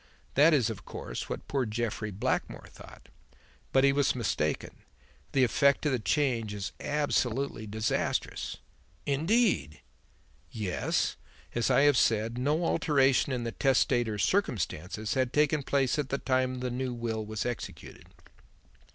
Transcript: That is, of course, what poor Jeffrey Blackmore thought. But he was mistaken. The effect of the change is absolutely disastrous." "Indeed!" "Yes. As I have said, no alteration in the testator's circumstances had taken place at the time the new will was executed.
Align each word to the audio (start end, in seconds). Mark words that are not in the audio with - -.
That 0.33 0.51
is, 0.51 0.71
of 0.71 0.83
course, 0.83 1.29
what 1.29 1.47
poor 1.47 1.63
Jeffrey 1.63 2.09
Blackmore 2.09 2.65
thought. 2.71 3.07
But 3.71 3.83
he 3.83 3.93
was 3.93 4.15
mistaken. 4.15 4.77
The 5.33 5.43
effect 5.43 5.85
of 5.85 5.91
the 5.91 5.99
change 5.99 6.55
is 6.55 6.71
absolutely 6.79 7.67
disastrous." 7.67 8.57
"Indeed!" 9.05 9.81
"Yes. 10.49 11.17
As 11.53 11.69
I 11.69 11.81
have 11.81 11.97
said, 11.97 12.39
no 12.39 12.65
alteration 12.65 13.31
in 13.31 13.43
the 13.43 13.51
testator's 13.51 14.23
circumstances 14.23 15.13
had 15.13 15.31
taken 15.31 15.61
place 15.61 15.99
at 15.99 16.09
the 16.09 16.17
time 16.17 16.61
the 16.61 16.71
new 16.71 16.95
will 16.95 17.23
was 17.23 17.45
executed. 17.45 18.07